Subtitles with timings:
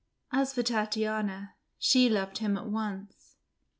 [0.31, 3.35] As for Tatiana, she loved him at once.